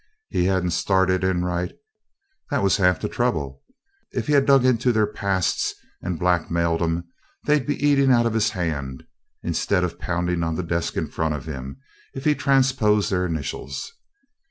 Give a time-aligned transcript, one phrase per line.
[0.29, 1.71] He hadn't started in right
[2.49, 3.61] that was half the trouble.
[4.11, 7.03] If he had dug into their pasts and blackmailed 'em,
[7.45, 9.03] they'd be eating out of his hand,
[9.43, 11.77] instead of pounding on the desk in front of him
[12.15, 13.91] if he transposed their initials.